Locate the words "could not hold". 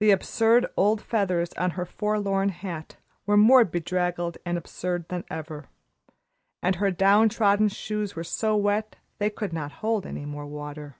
9.28-10.06